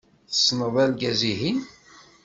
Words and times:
Tessneḍ 0.31 0.75
argaz-ihin? 0.83 1.59